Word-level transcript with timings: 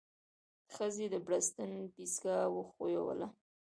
ښځې 0.73 1.05
د 1.13 1.15
بړستن 1.25 1.71
پيڅکه 1.93 2.35
وښويوله. 2.55 3.27